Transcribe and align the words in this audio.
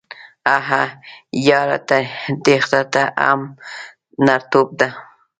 هههههه 0.51 0.83
یاره 1.47 1.77
تیښته 2.45 3.03
هم 3.23 3.41
نرتوب 4.25 4.67
ده 4.79 4.89